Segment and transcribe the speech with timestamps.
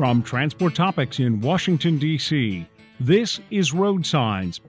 [0.00, 2.66] From Transport Topics in Washington, D.C.,
[3.00, 4.62] this is Road Signs.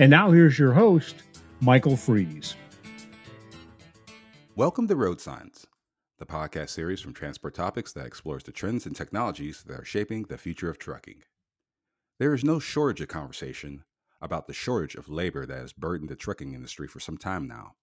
[0.00, 1.14] And now here's your host,
[1.60, 2.56] Michael Freeze.
[4.56, 5.64] Welcome to Road Signs,
[6.18, 10.24] the podcast series from Transport Topics that explores the trends and technologies that are shaping
[10.24, 11.22] the future of trucking.
[12.18, 13.84] There is no shortage of conversation
[14.20, 17.74] about the shortage of labor that has burdened the trucking industry for some time now.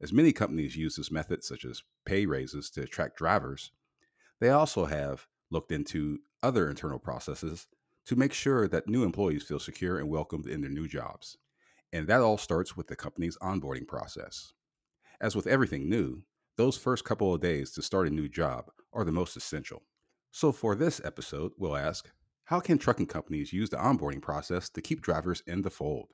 [0.00, 3.70] As many companies use this method, such as pay raises, to attract drivers,
[4.40, 7.66] they also have looked into other internal processes
[8.06, 11.36] to make sure that new employees feel secure and welcomed in their new jobs.
[11.92, 14.52] And that all starts with the company's onboarding process.
[15.20, 16.22] As with everything new,
[16.56, 19.82] those first couple of days to start a new job are the most essential.
[20.30, 22.10] So, for this episode, we'll ask
[22.44, 26.08] how can trucking companies use the onboarding process to keep drivers in the fold?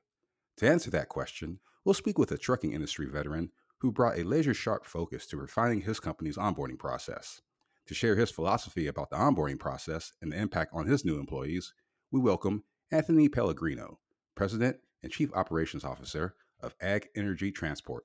[0.58, 4.55] To answer that question, we'll speak with a trucking industry veteran who brought a laser
[4.55, 7.41] sharp focus to refining his company's onboarding process.
[7.88, 11.73] To share his philosophy about the onboarding process and the impact on his new employees,
[12.11, 13.98] we welcome Anthony Pellegrino,
[14.34, 18.05] President and Chief Operations Officer of Ag Energy Transport.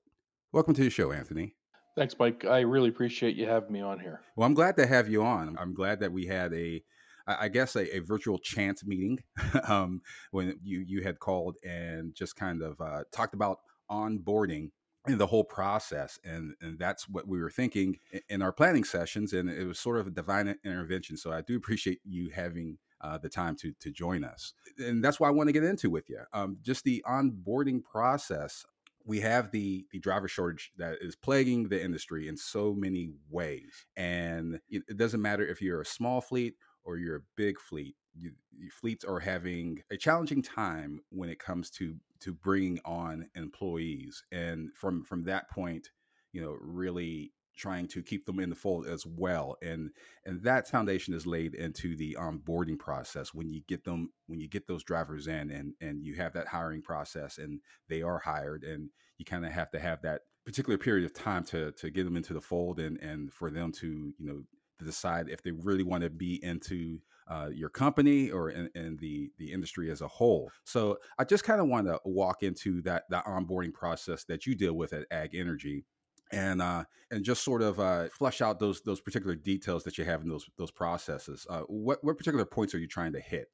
[0.54, 1.56] Welcome to the show, Anthony.
[1.98, 2.46] Thanks, Mike.
[2.46, 4.22] I really appreciate you having me on here.
[4.38, 5.58] Well, I'm glad to have you on.
[5.60, 6.82] I'm glad that we had a,
[7.28, 9.20] I guess, a, a virtual chance meeting
[9.68, 10.00] um,
[10.32, 13.60] when you you had called and just kind of uh, talked about
[13.92, 14.70] onboarding
[15.06, 17.98] and the whole process and and that's what we were thinking
[18.30, 21.56] in our planning sessions and it was sort of a divine intervention so i do
[21.56, 25.48] appreciate you having uh, the time to to join us and that's why i want
[25.48, 28.66] to get into with you um, just the onboarding process.
[29.06, 33.86] We have the the driver shortage that is plaguing the industry in so many ways
[33.98, 37.98] and it, it doesn't matter if you're a small fleet or you're a big fleet
[38.16, 38.32] you,
[38.72, 44.74] fleets are having a challenging time when it comes to to bringing on employees and
[44.74, 45.90] from from that point
[46.32, 49.92] you know really trying to keep them in the fold as well and
[50.26, 53.34] and that foundation is laid into the onboarding process.
[53.34, 56.48] When you get them when you get those drivers in and and you have that
[56.48, 60.78] hiring process and they are hired and you kind of have to have that particular
[60.78, 64.14] period of time to to get them into the fold and and for them to
[64.18, 64.42] you know
[64.80, 68.98] to decide if they really want to be into uh, your company or in, in,
[68.98, 70.50] the the industry as a whole.
[70.64, 74.56] So I just kind of want to walk into that that onboarding process that you
[74.56, 75.86] deal with at Ag Energy.
[76.32, 80.06] And uh, and just sort of uh, flesh out those those particular details that you
[80.06, 81.46] have in those those processes.
[81.48, 83.50] Uh, what what particular points are you trying to hit?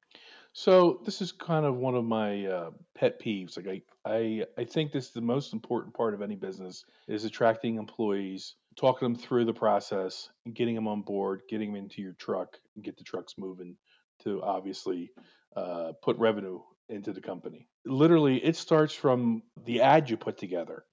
[0.54, 3.56] So this is kind of one of my uh, pet peeves.
[3.56, 7.24] Like I, I, I think this is the most important part of any business is
[7.24, 12.02] attracting employees, talking them through the process, and getting them on board, getting them into
[12.02, 13.76] your truck, and get the trucks moving
[14.24, 15.12] to obviously
[15.56, 16.60] uh, put revenue
[16.90, 17.68] into the company.
[17.86, 20.86] Literally, it starts from the ad you put together.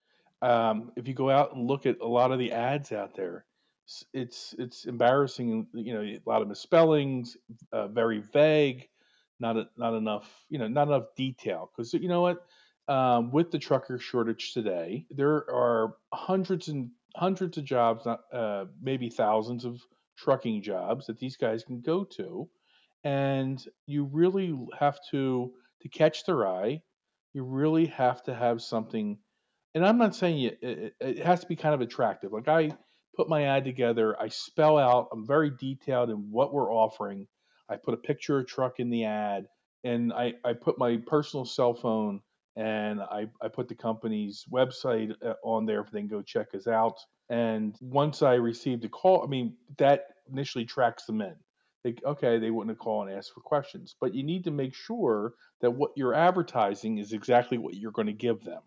[0.42, 3.46] Um, if you go out and look at a lot of the ads out there,
[4.12, 5.66] it's it's embarrassing.
[5.72, 7.36] You know, a lot of misspellings,
[7.72, 8.88] uh, very vague
[9.40, 11.70] not a, not enough, you know, not enough detail.
[11.74, 12.46] Because you know what,
[12.88, 18.66] um, with the trucker shortage today, there are hundreds and hundreds of jobs, not uh,
[18.80, 19.80] maybe thousands of
[20.18, 22.48] trucking jobs that these guys can go to,
[23.04, 26.82] and you really have to to catch their eye.
[27.34, 29.18] You really have to have something,
[29.74, 32.32] and I'm not saying it, it, it has to be kind of attractive.
[32.32, 32.70] Like I
[33.16, 37.26] put my ad together, I spell out, I'm very detailed in what we're offering
[37.68, 39.46] I put a picture of a truck in the ad,
[39.84, 42.20] and I, I put my personal cell phone
[42.56, 46.54] and I, I put the company's website uh, on there if they can go check
[46.54, 46.98] us out.
[47.28, 51.34] And once I received a call, I mean, that initially tracks them in.
[51.84, 55.34] They, okay, they wouldn't called and asked for questions, but you need to make sure
[55.60, 58.62] that what you're advertising is exactly what you're going to give them.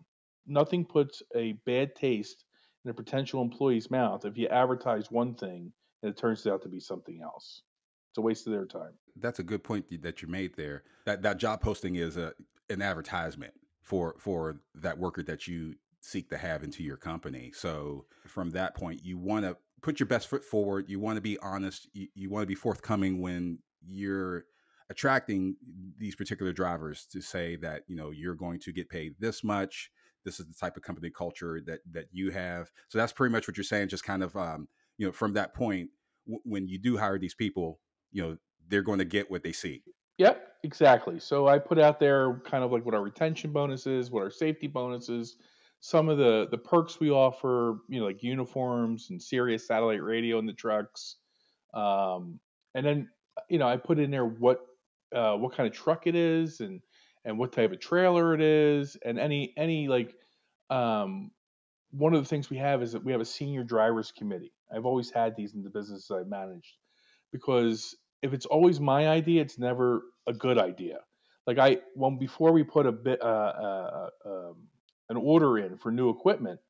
[0.46, 2.44] Nothing puts a bad taste
[2.84, 5.72] in a potential employee's mouth if you advertise one thing
[6.02, 7.62] and it turns out to be something else.
[8.10, 8.92] It's a waste of their time.
[9.16, 10.84] That's a good point that you made there.
[11.04, 12.32] That that job posting is a
[12.70, 13.52] an advertisement
[13.82, 17.52] for for that worker that you seek to have into your company.
[17.54, 20.88] So from that point, you want to put your best foot forward.
[20.88, 21.88] You want to be honest.
[21.92, 24.44] You, you want to be forthcoming when you're
[24.90, 25.56] attracting
[25.96, 29.90] these particular drivers to say that you know you're going to get paid this much.
[30.24, 32.70] This is the type of company culture that that you have.
[32.88, 33.88] So that's pretty much what you're saying.
[33.88, 34.68] Just kind of um,
[34.98, 35.90] you know from that point,
[36.26, 37.80] w- when you do hire these people,
[38.12, 38.36] you know
[38.68, 39.82] they're going to get what they see.
[40.18, 41.18] Yep, exactly.
[41.20, 44.66] So I put out there kind of like what our retention bonuses, what our safety
[44.66, 45.36] bonuses,
[45.80, 50.38] some of the the perks we offer, you know, like uniforms and Sirius satellite radio
[50.38, 51.16] in the trucks,
[51.74, 52.38] um,
[52.74, 53.08] and then
[53.48, 54.60] you know I put in there what
[55.14, 56.80] uh, what kind of truck it is and
[57.24, 60.14] and what type of trailer it is and any any like
[60.70, 61.30] um,
[61.90, 64.52] one of the things we have is that we have a senior drivers committee.
[64.72, 66.76] I've always had these in the businesses I've managed
[67.32, 71.00] because if it's always my idea, it's never a good idea.
[71.46, 74.68] Like I, when before we put a bit, uh, uh, um,
[75.08, 76.60] an order in for new equipment,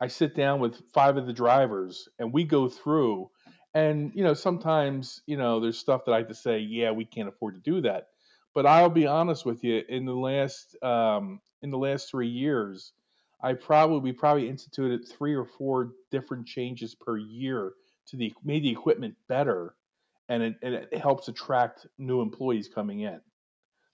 [0.00, 3.30] I sit down with five of the drivers and we go through.
[3.74, 7.04] And you know, sometimes you know, there's stuff that I have to say, yeah, we
[7.04, 8.08] can't afford to do that.
[8.54, 12.92] But I'll be honest with you, in the last um, in the last three years,
[13.42, 17.72] I probably we probably instituted three or four different changes per year
[18.08, 19.74] to the made the equipment better,
[20.28, 23.20] and it, and it helps attract new employees coming in,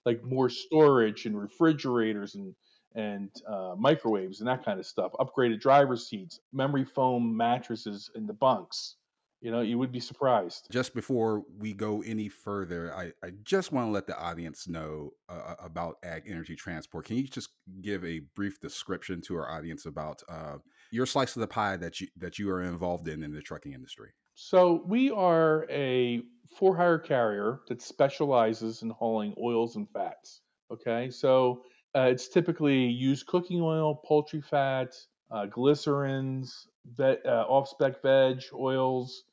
[0.05, 2.55] like more storage and refrigerators and
[2.95, 5.11] and uh, microwaves and that kind of stuff.
[5.19, 8.95] Upgraded driver seats, memory foam mattresses in the bunks.
[9.41, 10.67] You know, you would be surprised.
[10.71, 15.11] Just before we go any further, I, I just want to let the audience know
[15.29, 17.05] uh, uh, about Ag Energy Transport.
[17.05, 17.49] Can you just
[17.81, 20.55] give a brief description to our audience about uh,
[20.89, 23.73] your slice of the pie that you that you are involved in in the trucking
[23.73, 24.13] industry?
[24.35, 26.21] So we are a
[26.57, 30.41] for hire carrier that specializes in hauling oils and fats.
[30.71, 31.63] Okay, so
[31.95, 34.93] uh, it's typically used cooking oil, poultry fat,
[35.31, 36.67] uh, glycerins,
[36.99, 37.15] uh,
[37.47, 39.23] off-spec veg oils,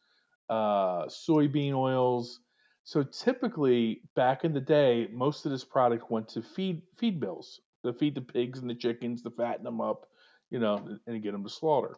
[0.48, 2.40] uh, soybean oils.
[2.84, 7.60] So typically, back in the day, most of this product went to feed feed mills
[7.84, 10.06] to feed the pigs and the chickens, to fatten them up,
[10.50, 11.96] you know, and get them to slaughter.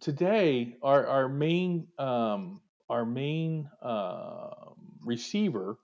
[0.00, 4.50] Today, our our main um, our main uh,
[5.04, 5.78] receiver,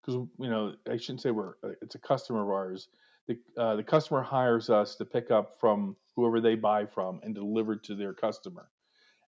[0.00, 2.88] because you know I shouldn't say we're uh, it's a customer of ours,
[3.28, 7.34] the uh, the customer hires us to pick up from whoever they buy from and
[7.34, 8.68] deliver to their customer.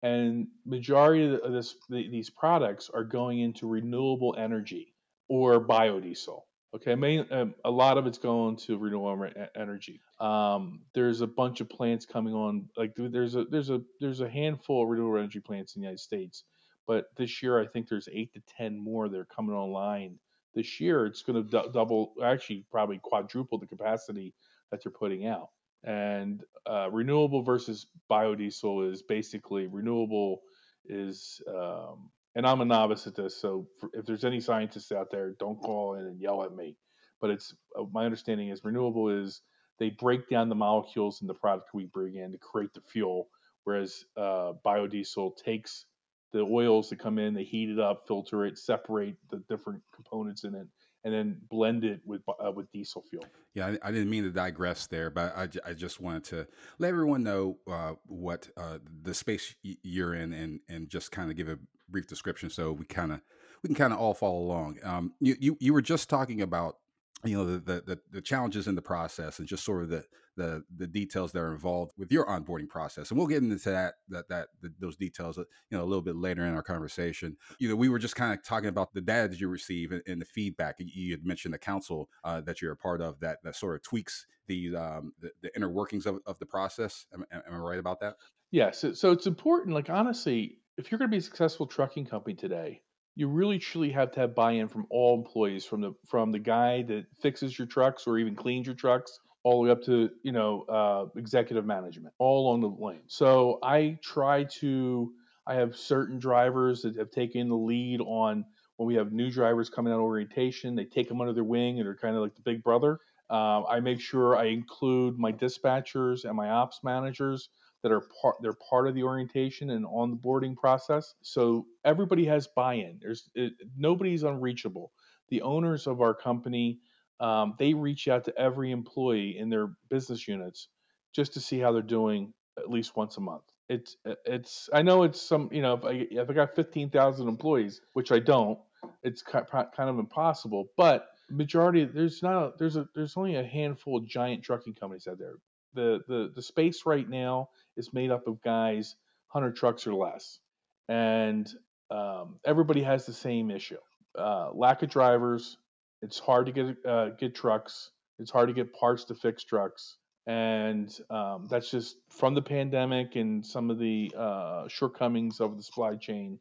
[0.02, 4.94] And majority of this, these products are going into renewable energy
[5.28, 6.40] or biodiesel.
[6.72, 10.00] Okay, main, um, a lot of it's going to renewable energy.
[10.20, 12.68] Um, there's a bunch of plants coming on.
[12.76, 16.00] Like there's a there's a there's a handful of renewable energy plants in the United
[16.00, 16.44] States,
[16.86, 20.18] but this year I think there's eight to ten more that are coming online
[20.54, 24.34] this year, it's going to d- double, actually, probably quadruple the capacity
[24.70, 25.50] that they're putting out.
[25.84, 30.42] And uh, renewable versus biodiesel is basically renewable
[30.84, 35.34] is, um, and I'm a novice at this, so if there's any scientists out there,
[35.38, 36.76] don't call in and yell at me.
[37.20, 39.42] But it's uh, my understanding is renewable is
[39.78, 43.28] they break down the molecules in the product we bring in to create the fuel,
[43.64, 45.86] whereas uh, biodiesel takes
[46.32, 50.44] the oils that come in, they heat it up, filter it, separate the different components
[50.44, 50.66] in it,
[51.04, 53.24] and then blend it with uh, with diesel fuel.
[53.54, 56.46] Yeah, I, I, didn't mean to digress there, but I, I just wanted to
[56.78, 61.36] let everyone know uh, what uh, the space you're in, and and just kind of
[61.36, 61.58] give a
[61.88, 63.20] brief description so we kind of
[63.62, 64.78] we can kind of all follow along.
[64.84, 66.76] Um, you, you you were just talking about
[67.24, 70.04] you know the, the the challenges in the process and just sort of the
[70.36, 73.94] the the details that are involved with your onboarding process and we'll get into that
[74.08, 77.36] that that the, those details uh, you know a little bit later in our conversation.
[77.58, 80.02] You know we were just kind of talking about the data that you receive and,
[80.06, 83.38] and the feedback you had mentioned the council uh, that you're a part of that
[83.44, 87.06] that sort of tweaks the um the, the inner workings of, of the process.
[87.12, 88.16] Am, am i right about that?
[88.50, 91.66] Yes yeah, so, so it's important like honestly if you're going to be a successful
[91.66, 92.80] trucking company today
[93.20, 96.80] you really truly have to have buy-in from all employees from the from the guy
[96.82, 100.32] that fixes your trucks or even cleans your trucks all the way up to you
[100.32, 103.02] know uh, executive management all along the lane.
[103.08, 105.12] So i try to
[105.46, 108.42] i have certain drivers that have taken the lead on
[108.78, 111.78] when we have new drivers coming out of orientation they take them under their wing
[111.78, 112.98] and are kind of like the big brother.
[113.28, 117.50] Uh, i make sure i include my dispatchers and my ops managers
[117.82, 121.14] that are part they're part of the orientation and on the boarding process.
[121.22, 122.98] So everybody has buy-in.
[123.00, 124.92] There's it, nobody's unreachable.
[125.28, 126.80] The owners of our company
[127.20, 130.68] um, they reach out to every employee in their business units
[131.14, 133.44] just to see how they're doing at least once a month.
[133.68, 137.28] It's it's I know it's some you know if I if I got fifteen thousand
[137.28, 138.58] employees, which I don't,
[139.02, 140.70] it's kind of impossible.
[140.76, 145.18] But majority there's not there's a there's only a handful of giant trucking companies out
[145.18, 145.34] there.
[145.74, 148.96] The the the space right now is made up of guys
[149.32, 150.40] 100 trucks or less,
[150.88, 151.48] and
[151.90, 153.78] um, everybody has the same issue:
[154.18, 155.56] uh, lack of drivers.
[156.02, 157.90] It's hard to get uh, get trucks.
[158.18, 159.96] It's hard to get parts to fix trucks,
[160.26, 165.62] and um, that's just from the pandemic and some of the uh, shortcomings of the
[165.62, 166.38] supply chain.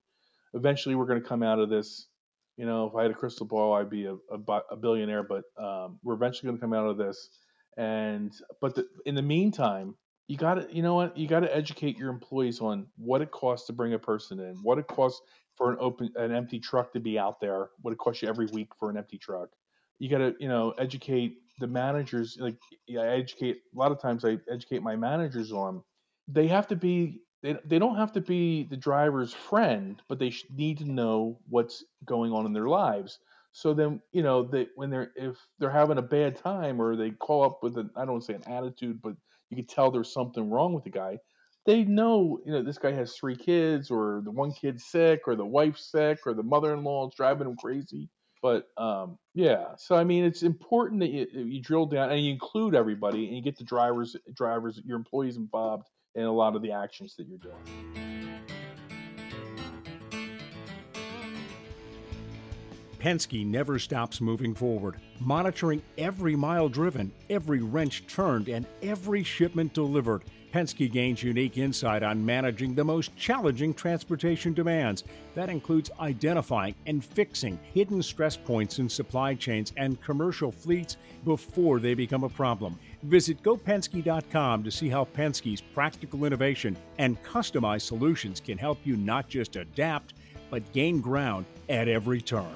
[0.53, 2.07] Eventually, we're going to come out of this.
[2.57, 5.23] You know, if I had a crystal ball, I'd be a, a, a billionaire.
[5.23, 7.29] But um, we're eventually going to come out of this.
[7.79, 9.95] And but the, in the meantime,
[10.27, 13.31] you got to you know what you got to educate your employees on what it
[13.31, 15.21] costs to bring a person in what it costs
[15.55, 18.47] for an open an empty truck to be out there what it costs you every
[18.47, 19.49] week for an empty truck
[19.97, 22.57] you got to you know educate the managers like
[22.91, 25.81] i educate a lot of times i educate my managers on
[26.27, 30.33] they have to be they they don't have to be the driver's friend, but they
[30.55, 33.19] need to know what's going on in their lives.
[33.51, 37.11] So then, you know, they when they're if they're having a bad time or they
[37.11, 39.15] call up with an I don't say an attitude, but
[39.49, 41.17] you can tell there's something wrong with the guy.
[41.65, 45.35] They know, you know, this guy has three kids, or the one kid's sick, or
[45.35, 48.09] the wife's sick, or the mother-in-law is driving him crazy.
[48.41, 52.31] But um, yeah, so I mean, it's important that you, you drill down and you
[52.31, 56.61] include everybody, and you get the drivers, drivers, your employees involved in a lot of
[56.61, 58.08] the actions that you're doing.
[62.99, 69.73] Penske never stops moving forward, monitoring every mile driven, every wrench turned, and every shipment
[69.73, 70.23] delivered.
[70.53, 75.03] Penske gains unique insight on managing the most challenging transportation demands.
[75.35, 81.79] That includes identifying and fixing hidden stress points in supply chains and commercial fleets before
[81.79, 82.79] they become a problem.
[83.03, 89.29] Visit gopenske.com to see how Penske's practical innovation and customized solutions can help you not
[89.29, 90.15] just adapt,
[90.49, 92.51] but gain ground at every turn.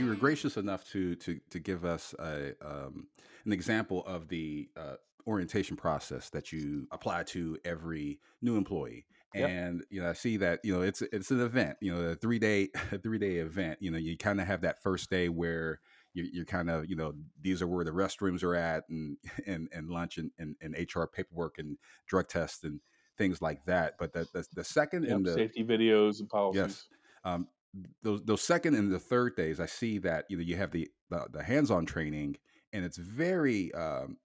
[0.00, 3.06] You were gracious enough to to to give us a um,
[3.44, 4.94] an example of the uh,
[5.26, 9.04] orientation process that you apply to every new employee.
[9.34, 12.14] And you know i see that you know it's it's an event you know a
[12.14, 13.76] three day a three day event.
[13.82, 15.80] You know you kind of have that first day where
[16.14, 19.68] you're, you're kind of you know these are where the restrooms are at and and,
[19.70, 21.76] and lunch and, and, and hr paperwork and
[22.06, 22.80] drug tests and
[23.18, 23.96] things like that.
[23.98, 26.62] But the the, the second Yep, and the safety videos and policies.
[26.62, 26.88] yes
[27.22, 27.48] um
[28.02, 30.88] those those second and the third days i see that you know you have the
[31.10, 32.36] the, the hands-on training
[32.72, 34.16] and it's very um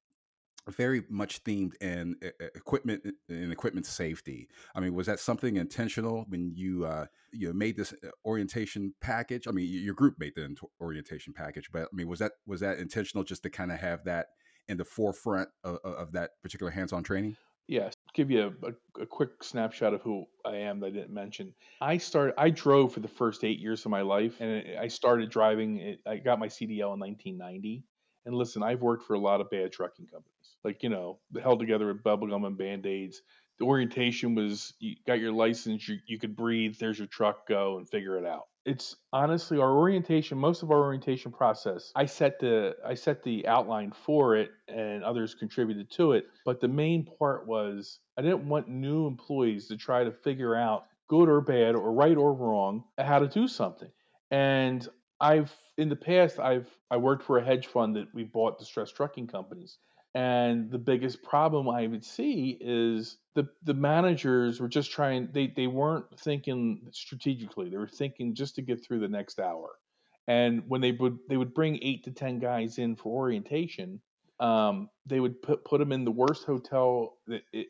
[0.70, 2.16] very much themed in
[2.56, 4.48] equipment and equipment safety.
[4.74, 9.48] I mean, was that something intentional when you uh, you made this uh, orientation package?
[9.48, 12.80] I mean, your group made the orientation package, but I mean, was that was that
[12.80, 14.28] intentional just to kind of have that
[14.68, 17.38] in the forefront of, of that particular hands-on training?
[17.68, 17.94] Yes.
[18.14, 21.54] Give you a, a, a quick snapshot of who I am that I didn't mention.
[21.82, 22.36] I started.
[22.38, 25.98] I drove for the first eight years of my life, and I started driving.
[26.06, 27.84] I got my CDL in 1990.
[28.26, 31.60] And listen, I've worked for a lot of bad trucking companies, like you know, held
[31.60, 33.22] together with bubblegum and band aids.
[33.60, 36.76] The orientation was you got your license, you, you could breathe.
[36.80, 38.48] There's your truck, go and figure it out.
[38.66, 40.40] It's honestly our orientation.
[40.40, 45.04] Most of our orientation process, I set the I set the outline for it, and
[45.04, 46.26] others contributed to it.
[46.46, 50.86] But the main part was I didn't want new employees to try to figure out
[51.08, 53.90] good or bad or right or wrong how to do something.
[54.32, 54.88] And
[55.22, 58.96] I've in the past I've I worked for a hedge fund that we bought distressed
[58.96, 59.78] trucking companies.
[60.16, 65.48] And the biggest problem I would see is the the managers were just trying they
[65.48, 67.70] they weren't thinking strategically.
[67.70, 69.72] They were thinking just to get through the next hour.
[70.26, 74.00] And when they would they would bring 8 to 10 guys in for orientation,
[74.40, 77.18] um, they would put put them in the worst hotel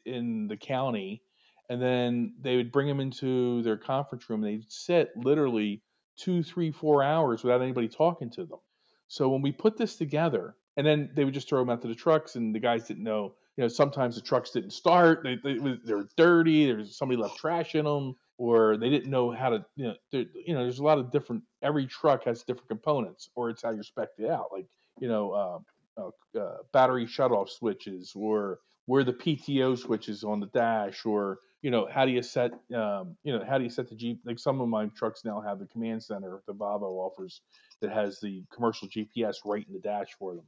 [0.05, 1.23] in the county,
[1.71, 4.43] and then they would bring them into their conference room.
[4.43, 5.81] And they'd sit literally
[6.15, 8.59] two, three, four hours without anybody talking to them.
[9.07, 11.87] So when we put this together, and then they would just throw them out to
[11.87, 13.33] the trucks, and the guys didn't know.
[13.57, 15.21] You know, sometimes the trucks didn't start.
[15.23, 16.65] They they, they were dirty.
[16.65, 19.65] There was somebody left trash in them, or they didn't know how to.
[19.75, 21.43] You know, you know, there's a lot of different.
[21.61, 24.47] Every truck has different components, or it's how you're spec'd it out.
[24.51, 24.67] Like
[24.99, 30.47] you know, uh, uh, uh, battery shutoff switches, or where the PTO switches on the
[30.47, 33.89] dash, or you know, how do you set, um, you know, how do you set
[33.89, 34.19] the Jeep?
[34.23, 37.41] Like some of my trucks now have the command center the Volvo offers
[37.81, 40.45] that has the commercial GPS right in the dash for them.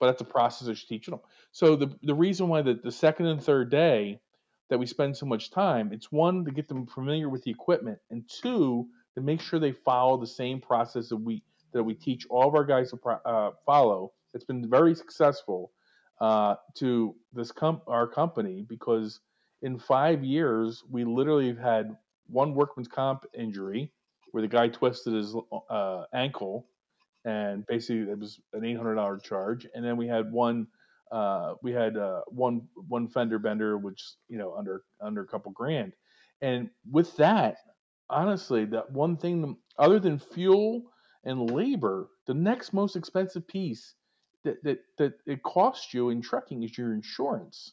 [0.00, 1.20] But that's a process that you're teaching them.
[1.52, 4.20] So the the reason why the, the second and third day
[4.70, 7.98] that we spend so much time, it's one to get them familiar with the equipment,
[8.10, 11.42] and two to make sure they follow the same process that we
[11.72, 14.12] that we teach all of our guys to pro- uh, follow.
[14.34, 15.72] It's been very successful
[16.20, 19.20] uh, to this com- our company because
[19.62, 23.92] in five years we literally have had one workman's comp injury
[24.32, 25.34] where the guy twisted his
[25.68, 26.66] uh, ankle
[27.24, 29.66] and basically it was an eight hundred dollar charge.
[29.74, 30.66] And then we had one,
[31.12, 35.52] uh, we had uh, one one fender bender, which you know under under a couple
[35.52, 35.92] grand.
[36.42, 37.56] And with that,
[38.08, 40.84] honestly, that one thing other than fuel
[41.24, 43.94] and labor, the next most expensive piece
[44.44, 47.72] that that that it costs you in trucking is your insurance.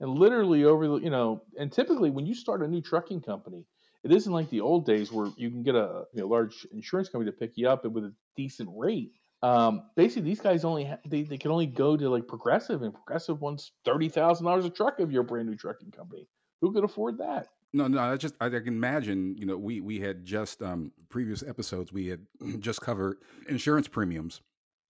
[0.00, 3.66] And literally over the you know, and typically when you start a new trucking company,
[4.02, 7.08] it isn't like the old days where you can get a you know, large insurance
[7.08, 9.12] company to pick you up with a decent rate.
[9.42, 12.92] Um, basically, these guys only ha- they, they can only go to like Progressive, and
[12.92, 16.28] Progressive wants thirty thousand dollars a truck if you're a brand new trucking company.
[16.60, 17.48] Who could afford that?
[17.72, 21.42] No, no, I just I can imagine, you know, we we had just um previous
[21.42, 22.20] episodes we had
[22.58, 24.40] just covered insurance premiums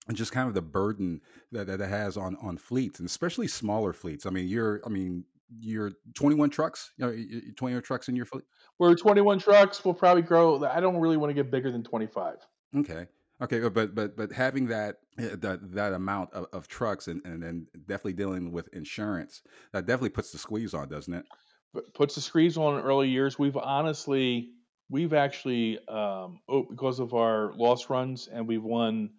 [0.09, 1.21] and just kind of the burden
[1.53, 4.27] that, that it has on on fleets and especially smaller fleets.
[4.27, 5.25] I mean, you're I mean,
[5.59, 8.45] you're 21 trucks, you know, 21 trucks in your fleet.
[8.79, 9.85] We're 21 trucks.
[9.85, 10.65] We'll probably grow.
[10.65, 12.37] I don't really want to get bigger than 25.
[12.77, 13.07] Okay.
[13.43, 17.43] Okay, but but but having that eh, that that amount of, of trucks and and
[17.43, 19.43] then definitely dealing with insurance
[19.73, 21.25] that definitely puts the squeeze on, doesn't it?
[21.73, 23.39] But puts the squeeze on in early years.
[23.39, 24.51] We've honestly
[24.91, 29.11] we've actually um, oh, because of our loss runs and we've won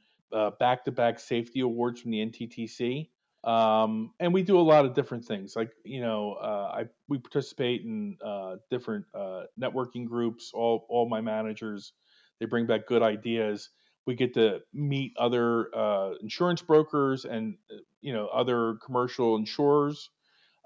[0.59, 3.09] back to back safety awards from the NTTC.
[3.43, 5.55] Um, and we do a lot of different things.
[5.55, 10.51] Like you know, uh, I we participate in uh, different uh, networking groups.
[10.53, 11.93] All all my managers,
[12.39, 13.69] they bring back good ideas.
[14.05, 20.09] We get to meet other uh, insurance brokers and uh, you know other commercial insurers.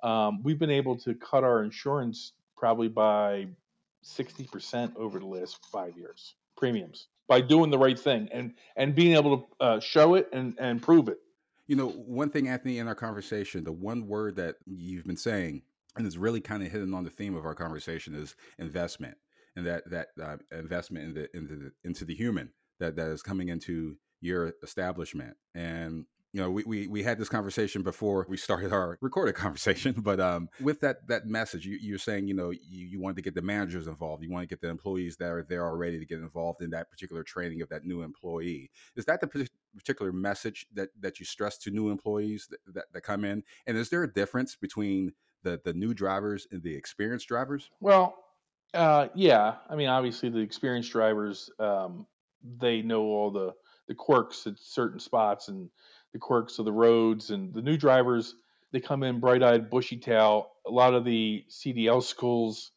[0.03, 3.47] Um, we've been able to cut our insurance probably by
[4.01, 8.95] sixty percent over the last five years premiums by doing the right thing and and
[8.95, 11.19] being able to uh, show it and and prove it.
[11.67, 15.63] You know, one thing, Anthony, in our conversation, the one word that you've been saying,
[15.95, 19.17] and is really kind of hidden on the theme of our conversation, is investment,
[19.55, 23.21] and that that uh, investment in the into the into the human that that is
[23.23, 25.37] coming into your establishment.
[25.53, 29.93] And you know, we, we, we had this conversation before we started our recorded conversation,
[29.99, 33.21] but um, with that that message, you, you're saying, you know, you, you wanted to
[33.21, 36.05] get the managers involved, you want to get the employees that are there already to
[36.05, 38.69] get involved in that particular training of that new employee.
[38.97, 43.01] Is that the particular message that that you stress to new employees that, that, that
[43.01, 43.43] come in?
[43.67, 45.13] And is there a difference between
[45.43, 47.69] the the new drivers and the experienced drivers?
[47.79, 48.15] Well,
[48.73, 49.55] uh, yeah.
[49.69, 52.05] I mean, obviously, the experienced drivers um,
[52.59, 53.53] they know all the
[53.87, 55.69] the quirks at certain spots and
[56.13, 58.35] the quirks of the roads and the new drivers
[58.71, 62.71] they come in bright-eyed bushy-tail a lot of the cdl schools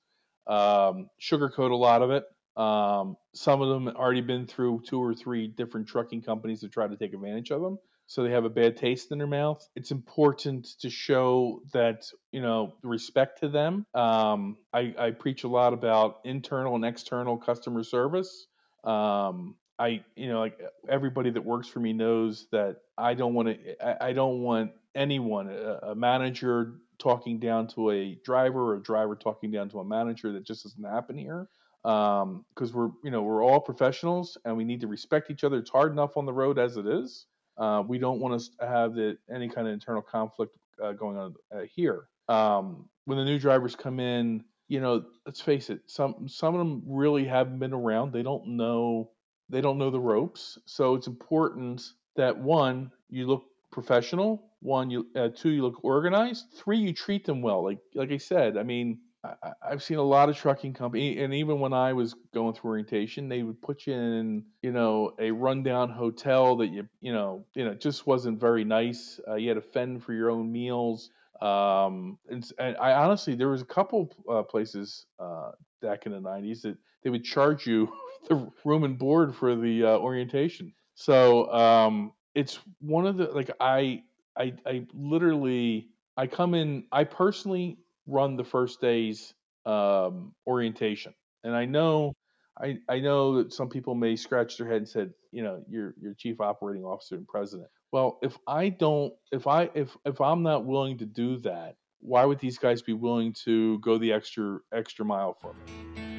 [0.46, 2.24] um, sugarcoat a lot of it
[2.58, 6.68] um, some of them have already been through two or three different trucking companies to
[6.68, 9.66] try to take advantage of them so they have a bad taste in their mouth
[9.76, 15.48] it's important to show that you know respect to them um, I, I, preach a
[15.48, 18.46] lot about internal and external customer service
[18.84, 23.48] um, I, you know, like everybody that works for me knows that I don't want
[23.48, 28.76] to, I, I don't want anyone, a, a, manager talking down to a driver or
[28.76, 30.32] a driver talking down to a manager.
[30.32, 31.48] That just doesn't happen here.
[31.88, 35.56] Um, because we're, you know, we're all professionals and we need to respect each other.
[35.56, 37.26] It's hard enough on the road as it is.
[37.56, 41.34] Uh, we don't want to have the, any kind of internal conflict uh, going on
[41.50, 42.08] uh, here.
[42.28, 46.58] Um, when the new drivers come in, you know, let's face it, some some of
[46.58, 48.12] them really haven't been around.
[48.12, 49.10] They don't know
[49.48, 50.58] they don't know the ropes.
[50.66, 51.82] So it's important
[52.16, 54.44] that one, you look professional.
[54.60, 56.46] One, you uh, two, you look organized.
[56.54, 57.64] Three, you treat them well.
[57.64, 61.34] Like like I said, I mean, I, have seen a lot of trucking company, and
[61.34, 65.30] even when I was going through orientation, they would put you in, you know, a
[65.30, 69.20] rundown hotel that you, you know, you know, just wasn't very nice.
[69.26, 71.10] Uh, you had to fend for your own meals.
[71.40, 75.50] Um, and, and I honestly, there was a couple uh, places uh,
[75.82, 77.92] back in the '90s that they would charge you
[78.28, 80.72] the room and board for the uh, orientation.
[80.94, 84.02] So um, it's one of the like I
[84.36, 87.78] I I literally I come in I personally
[88.08, 89.34] run the first day's
[89.66, 92.14] um, orientation, and I know
[92.60, 95.94] I I know that some people may scratch their head and said you know you're
[96.00, 97.68] you're chief operating officer and president.
[97.92, 102.24] Well, if I don't if I if if I'm not willing to do that, why
[102.24, 106.17] would these guys be willing to go the extra extra mile for me?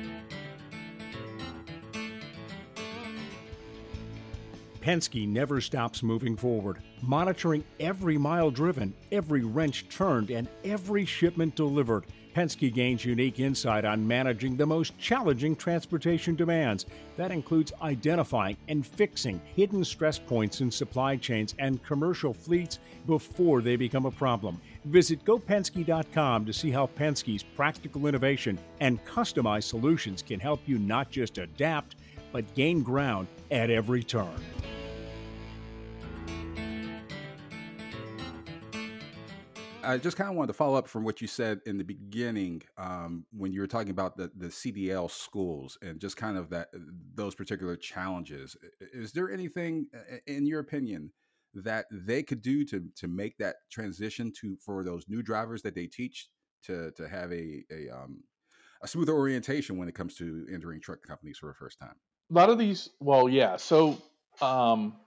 [4.90, 11.54] Penske never stops moving forward, monitoring every mile driven, every wrench turned, and every shipment
[11.54, 12.08] delivered.
[12.36, 16.88] Penske gains unique insight on managing the most challenging transportation demands.
[17.18, 23.62] That includes identifying and fixing hidden stress points in supply chains and commercial fleets before
[23.62, 24.60] they become a problem.
[24.86, 31.12] Visit gopenske.com to see how Penske's practical innovation and customized solutions can help you not
[31.12, 31.96] just adapt,
[32.32, 34.34] but gain ground at every turn.
[39.90, 42.62] I just kind of wanted to follow up from what you said in the beginning
[42.78, 46.68] um, when you were talking about the, the CDL schools and just kind of that
[47.16, 48.56] those particular challenges.
[48.94, 49.88] Is there anything,
[50.28, 51.12] in your opinion,
[51.56, 55.74] that they could do to to make that transition to for those new drivers that
[55.74, 56.28] they teach
[56.66, 58.22] to to have a a um,
[58.84, 61.96] a orientation when it comes to entering truck companies for the first time?
[62.30, 63.58] A lot of these, well, yeah.
[63.58, 64.00] So
[64.40, 64.98] um,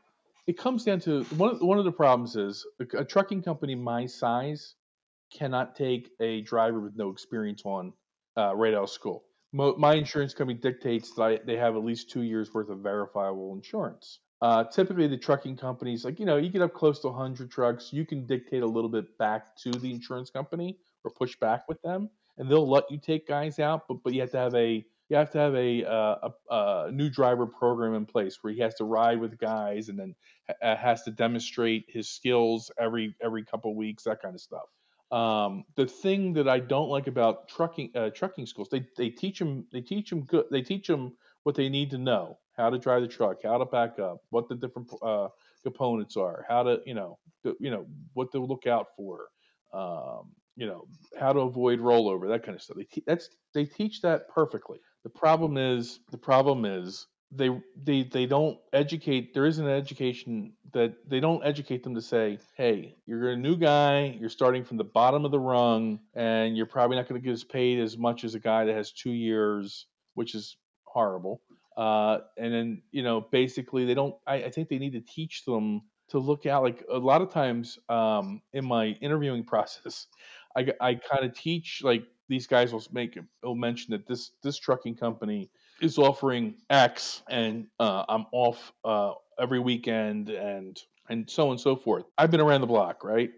[0.46, 1.57] it comes down to one.
[1.64, 4.74] One of the problems is a, a trucking company my size
[5.33, 7.92] cannot take a driver with no experience on
[8.37, 9.24] uh, right out of school.
[9.52, 12.78] Mo, my insurance company dictates that I, they have at least two years worth of
[12.78, 14.20] verifiable insurance.
[14.40, 17.92] Uh, typically, the trucking companies, like you know, you get up close to 100 trucks,
[17.92, 21.81] you can dictate a little bit back to the insurance company or push back with
[21.83, 23.87] them, and they'll let you take guys out.
[23.87, 26.90] But but you have to have a you have to have a, uh, a, a
[26.90, 30.14] new driver program in place where he has to ride with guys and then
[30.48, 34.68] ha- has to demonstrate his skills every every couple weeks, that kind of stuff.
[35.11, 39.38] Um, the thing that I don't like about trucking uh, trucking schools, they they teach
[39.38, 42.79] them they teach them good they teach them what they need to know, how to
[42.79, 45.29] drive the truck, how to back up, what the different uh,
[45.62, 47.18] components are, how to you know
[47.61, 49.27] you know what to look out for,
[49.75, 50.87] um, you know
[51.20, 52.79] how to avoid rollover, that kind of stuff.
[52.79, 54.79] They te- that's they teach that perfectly.
[55.04, 57.50] The problem is the problem is they
[57.82, 62.38] they they don't educate there isn't an education that they don't educate them to say
[62.56, 66.66] hey you're a new guy you're starting from the bottom of the rung and you're
[66.66, 69.10] probably not going to get as paid as much as a guy that has two
[69.10, 71.40] years which is horrible.
[71.76, 75.46] Uh, and then you know basically they don't I, I think they need to teach
[75.46, 80.06] them to look out like a lot of times um, in my interviewing process
[80.54, 84.56] i, I kind of teach like these guys will make will mention that this this
[84.58, 91.46] trucking company is offering X, and uh, I'm off uh, every weekend, and and so
[91.46, 92.04] on and so forth.
[92.16, 93.30] I've been around the block, right?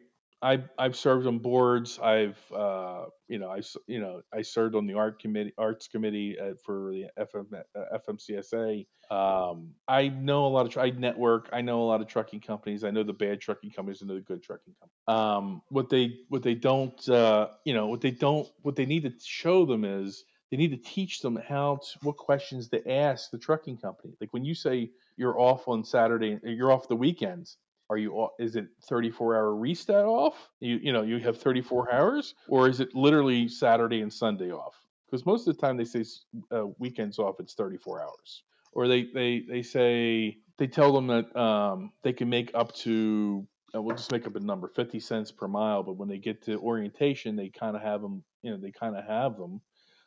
[0.43, 1.99] I've I've served on boards.
[1.99, 6.37] I've uh, you know I you know I served on the art committee arts committee
[6.65, 8.87] for the FM, uh, FMCSA.
[9.11, 11.49] Um, I know a lot of I network.
[11.53, 12.85] I know a lot of trucking companies.
[12.85, 14.03] I know the bad trucking companies.
[14.03, 14.95] I know the good trucking companies.
[15.09, 19.03] Um, what they what they don't uh, you know what they don't what they need
[19.05, 23.31] to show them is they need to teach them how to what questions to ask
[23.31, 24.15] the trucking company.
[24.21, 27.59] Like when you say you're off on Saturday, you're off the weekends
[27.91, 32.35] are you is it 34 hour reset off you you know you have 34 hours
[32.49, 34.75] or is it literally saturday and sunday off
[35.07, 36.05] because most of the time they say
[36.53, 38.43] uh, weekends off it's 34 hours
[38.75, 43.47] or they they they say they tell them that um, they can make up to
[43.75, 46.43] uh, we'll just make up a number 50 cents per mile but when they get
[46.45, 49.61] to orientation they kind of have them you know they kind of have them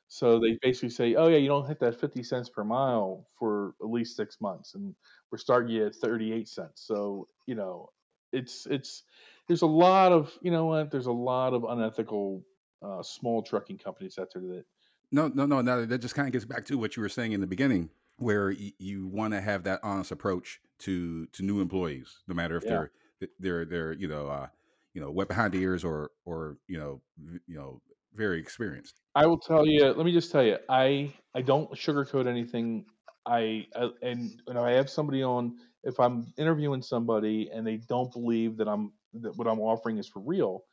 [0.10, 3.76] so they basically say, "Oh yeah, you don't hit that 50 cents per mile for
[3.82, 4.96] at least six months, and
[5.32, 7.90] we're starting you at 38 cents." So you know,
[8.32, 9.04] it's it's
[9.48, 12.44] there's a lot of you know what there's a lot of unethical
[12.82, 14.64] uh, small trucking companies out there that.
[15.12, 15.86] No, no, no, no.
[15.86, 18.48] That just kind of gets back to what you were saying in the beginning, where
[18.50, 22.64] y- you want to have that honest approach to to new employees, no matter if
[22.64, 22.70] Yeah.
[22.70, 22.92] they're
[23.40, 24.48] they're they're you know uh,
[24.94, 27.02] you know wet behind the ears or or you know
[27.48, 27.82] you know
[28.14, 29.02] very experienced.
[29.16, 29.86] I will tell you.
[29.86, 30.58] Let me just tell you.
[30.70, 32.86] I I don't sugarcoat anything.
[33.26, 35.58] I, I and you know I have somebody on.
[35.84, 40.08] If I'm interviewing somebody and they don't believe that I'm that what I'm offering is
[40.08, 40.64] for real,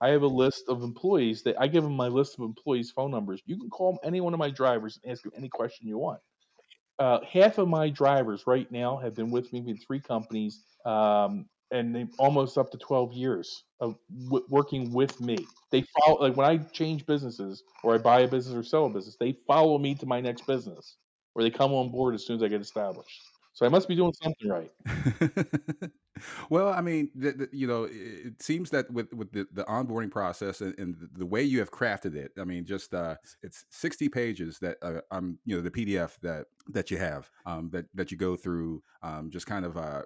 [0.00, 3.10] I have a list of employees that I give them my list of employees' phone
[3.10, 3.42] numbers.
[3.46, 6.20] You can call any one of my drivers and ask them any question you want.
[6.98, 11.48] Uh, half of my drivers right now have been with me in three companies, um,
[11.70, 13.96] and they almost up to 12 years of
[14.28, 15.36] w- working with me.
[15.70, 18.90] They follow like when I change businesses or I buy a business or sell a
[18.90, 20.96] business, they follow me to my next business,
[21.34, 23.27] or they come on board as soon as I get established.
[23.58, 24.70] So I must be doing something right.
[26.48, 30.12] well, I mean, the, the, you know, it, seems that with with the, the onboarding
[30.12, 34.08] process and, and the way you have crafted it, I mean, just uh, it's sixty
[34.08, 38.12] pages that uh, um, you know, the PDF that that you have um, that that
[38.12, 40.02] you go through, um, just kind of uh,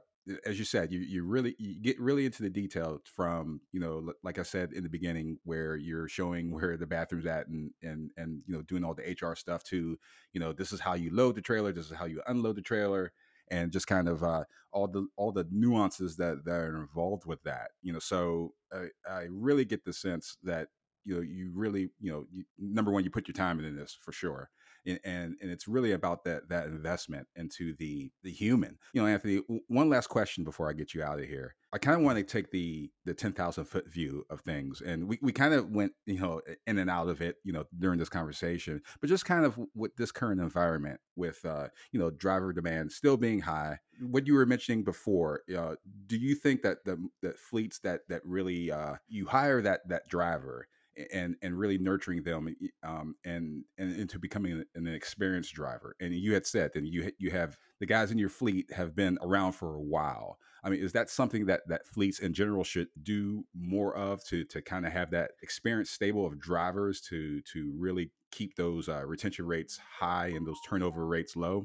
[0.47, 4.15] as you said, you you really you get really into the detail from you know,
[4.23, 8.13] like I said in the beginning, where you're showing where the bathroom's at and and
[8.17, 9.99] and you know, doing all the HR stuff to,
[10.33, 12.63] you know, this is how you load the trailer, this is how you unload the
[12.63, 13.13] trailer,
[13.53, 17.43] and just kind of uh, all the all the nuances that that are involved with
[17.45, 17.71] that.
[17.83, 20.69] You know, so I, I really get the sense that
[21.05, 23.97] you know you really you know you, number one you put your time into this
[24.01, 24.51] for sure
[24.87, 25.01] and,
[25.41, 28.79] and it's really about that that investment into the the human.
[28.93, 31.55] You know anthony one last question before i get you out of here.
[31.75, 35.19] I kind of want to take the the 10000 foot view of things and we,
[35.23, 38.11] we kind of went you know in and out of it you know during this
[38.11, 42.93] conversation but just kind of with this current environment with uh you know driver demand
[42.93, 45.75] still being high what you were mentioning before uh,
[46.07, 50.07] do you think that the that fleets that that really uh you hire that that
[50.09, 50.69] driver
[51.13, 55.97] and and really nurturing them um, and and into becoming an, experienced driver.
[56.01, 59.19] And you had said that you you have the guys in your fleet have been
[59.23, 60.39] around for a while.
[60.65, 64.45] I mean, is that something that that fleets in general should do more of to
[64.45, 69.05] to kind of have that experienced stable of drivers to to really keep those uh,
[69.05, 71.65] retention rates high and those turnover rates low?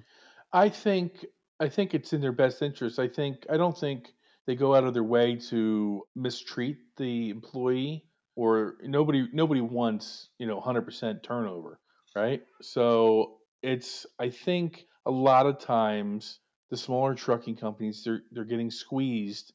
[0.54, 1.26] I think
[1.60, 3.00] I think it's in their best interest.
[3.00, 4.14] I think I don't think
[4.46, 8.06] they go out of their way to mistreat the employee
[8.38, 11.80] or nobody nobody wants, you know, 100% turnover,
[12.16, 12.44] right?
[12.62, 18.70] So it's I think a lot of times the smaller trucking companies they're they're getting
[18.70, 19.54] squeezed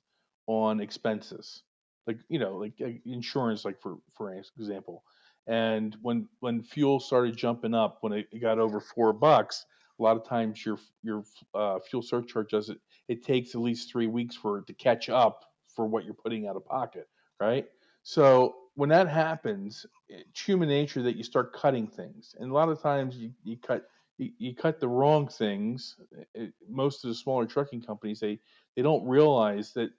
[0.49, 1.63] on expenses,
[2.09, 2.75] like you know, like
[3.07, 5.05] insurance, like for for example.
[5.47, 9.65] And when when fuel started jumping up, when it got over four bucks,
[10.01, 11.23] a lot of times your your
[11.55, 12.79] uh, fuel surcharge does it.
[13.07, 16.49] It takes at least three weeks for it to catch up for what you're putting
[16.49, 17.07] out of pocket,
[17.41, 17.67] right?
[18.03, 22.69] So when that happens, it's human nature that you start cutting things, and a lot
[22.69, 23.87] of times you, you cut
[24.19, 25.97] you, you cut the wrong things.
[26.35, 28.39] It, most of the smaller trucking companies they
[28.77, 29.91] they don't realize that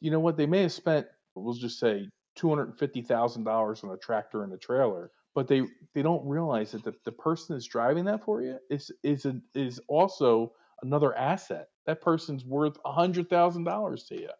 [0.00, 1.06] you know what they may have spent.
[1.34, 5.48] We'll just say two hundred fifty thousand dollars on a tractor and a trailer, but
[5.48, 5.62] they
[5.94, 9.40] they don't realize that the, the person that's driving that for you is is a,
[9.54, 11.68] is also another asset.
[11.86, 14.30] That person's worth a hundred thousand dollars to you.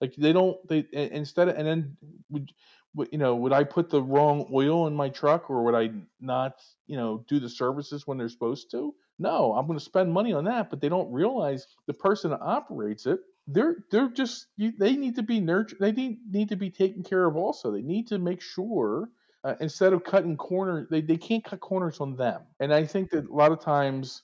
[0.00, 1.96] Like they don't they instead of and then
[3.10, 6.60] you know would I put the wrong oil in my truck or would I not
[6.86, 8.94] you know do the services when they're supposed to?
[9.18, 12.40] No, I'm going to spend money on that, but they don't realize the person that
[12.40, 15.78] operates it they're they're just they need to be nurtured.
[15.80, 17.36] They need need to be taken care of.
[17.36, 19.10] Also, they need to make sure
[19.44, 22.42] uh, instead of cutting corners, they they can't cut corners on them.
[22.60, 24.22] And I think that a lot of times,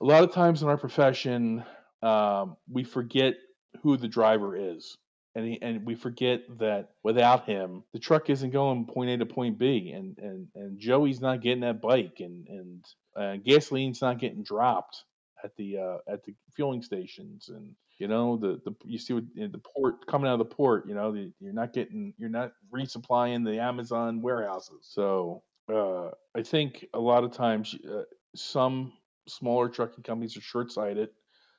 [0.00, 1.64] a lot of times in our profession,
[2.02, 3.34] um, we forget
[3.82, 4.96] who the driver is.
[5.34, 9.26] And, he, and we forget that without him, the truck isn't going point A to
[9.26, 12.84] point B, and, and, and Joey's not getting that bike, and and
[13.16, 15.04] uh, gasoline's not getting dropped
[15.44, 19.24] at the uh, at the fueling stations, and you know, the the you see what,
[19.34, 20.88] the port coming out of the port.
[20.88, 24.88] You know, the, you're not getting you're not resupplying the Amazon warehouses.
[24.88, 28.02] So uh, I think a lot of times uh,
[28.34, 28.92] some
[29.26, 31.10] smaller trucking companies are short sighted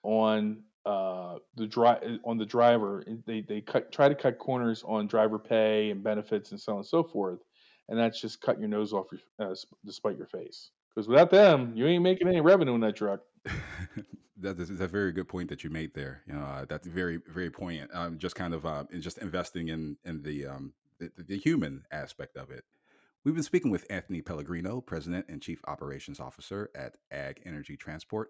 [0.03, 3.03] on uh, the dri- on the driver.
[3.25, 6.77] They they cut try to cut corners on driver pay and benefits and so on
[6.79, 7.39] and so forth,
[7.87, 10.71] and that's just cutting your nose off your, uh, despite your face.
[10.93, 13.21] Because without them, you ain't making any revenue in that truck.
[14.37, 16.23] that is a very good point that you made there.
[16.27, 17.91] You know, uh, that's very, very poignant.
[17.93, 22.37] Um, just kind of uh, just investing in in the, um, the the human aspect
[22.37, 22.63] of it.
[23.25, 28.29] We've been speaking with Anthony Pellegrino, President and Chief Operations Officer at Ag Energy Transport.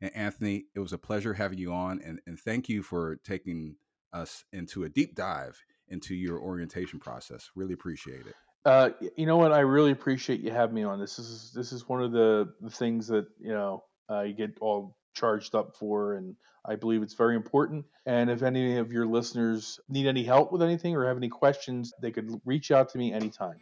[0.00, 3.76] And Anthony, it was a pleasure having you on, and, and thank you for taking
[4.12, 7.50] us into a deep dive into your orientation process.
[7.54, 8.34] Really appreciate it.
[8.64, 9.52] Uh, you know what?
[9.52, 11.00] I really appreciate you having me on.
[11.00, 14.58] This is this is one of the, the things that you know uh, you get
[14.60, 17.86] all charged up for, and I believe it's very important.
[18.04, 21.92] And if any of your listeners need any help with anything or have any questions,
[22.02, 23.56] they could reach out to me anytime.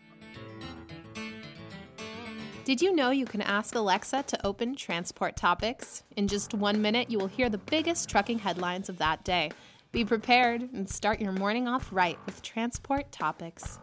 [2.67, 6.03] Did you know you can ask Alexa to open transport topics?
[6.17, 9.53] In just one minute, you will hear the biggest trucking headlines of that day.
[9.93, 13.79] Be prepared and start your morning off right with transport topics.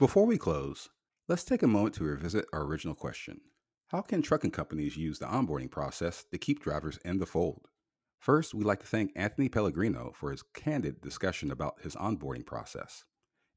[0.00, 0.88] Before we close,
[1.28, 3.40] let's take a moment to revisit our original question.
[3.90, 7.68] How can trucking companies use the onboarding process to keep drivers in the fold?
[8.18, 13.04] First, we'd like to thank Anthony Pellegrino for his candid discussion about his onboarding process.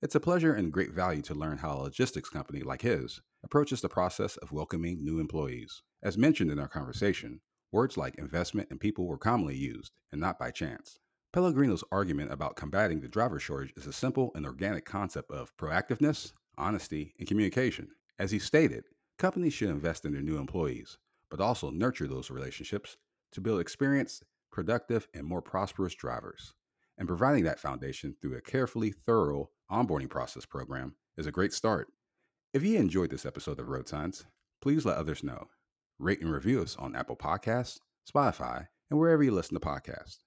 [0.02, 3.82] It's a pleasure and great value to learn how a logistics company like his approaches
[3.82, 5.82] the process of welcoming new employees.
[6.02, 7.42] As mentioned in our conversation,
[7.74, 11.00] words like investment and people were commonly used, and not by chance.
[11.34, 16.32] Pellegrino's argument about combating the driver shortage is a simple and organic concept of proactiveness,
[16.58, 17.90] honesty, and communication.
[18.18, 18.86] As he stated,
[19.18, 20.98] companies should invest in their new employees,
[21.30, 22.96] but also nurture those relationships
[23.34, 26.54] to build experienced, productive, and more prosperous drivers.
[27.00, 31.88] And providing that foundation through a carefully thorough onboarding process program is a great start.
[32.54, 34.26] If you enjoyed this episode of Road Signs,
[34.62, 35.48] please let others know.
[35.98, 40.18] Rate and review us on Apple Podcasts, Spotify, and wherever you listen to podcasts.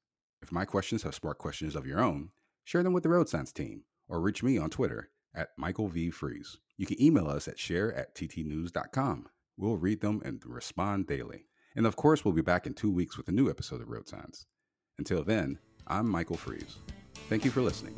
[0.40, 2.30] If my questions have sparked questions of your own,
[2.64, 6.10] share them with the Road Signs team or reach me on Twitter at Michael V.
[6.10, 6.58] Freeze.
[6.76, 9.26] You can email us at share at ttnews.com.
[9.56, 11.46] We'll read them and respond daily.
[11.76, 14.08] And of course, we'll be back in two weeks with a new episode of Road
[14.08, 14.46] Signs.
[14.98, 16.76] Until then, I'm Michael Freeze.
[17.28, 17.94] Thank you for listening.